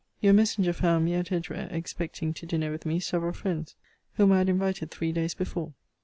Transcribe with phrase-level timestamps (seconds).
[0.19, 3.75] Your messenger found me at Edgware expecting to dinner with me several friends,
[4.13, 5.75] whom I had invited three days before.